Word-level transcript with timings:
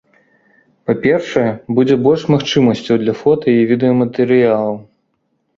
Па-першае, 0.89 1.43
будзе 1.79 1.95
больш 2.07 2.21
магчымасцяў 2.37 2.95
для 3.05 3.13
фота- 3.21 3.55
і 3.61 3.69
відэаматэрыялаў. 3.73 4.75